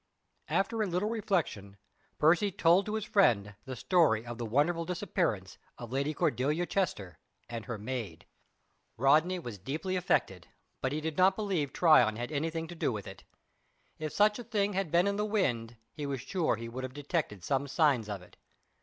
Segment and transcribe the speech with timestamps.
[0.47, 1.77] After a little reflection
[2.17, 7.19] Percy told to his friend the story of the wonderful disappearance of Lady Cordelia Chester
[7.47, 8.25] and her maid.
[8.97, 10.47] Rodney was deeply affected,
[10.81, 13.25] but he did not believe Tryon had anything to do with it.
[13.99, 16.95] If such a thing had been in the wind he was sure he would have
[16.95, 18.37] detected some signs of it.